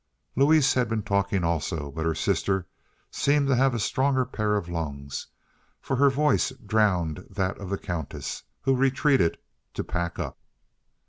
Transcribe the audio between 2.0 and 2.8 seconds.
her sister